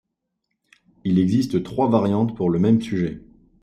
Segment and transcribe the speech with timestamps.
[1.03, 3.21] Il existe trois variantes pour le même sujet.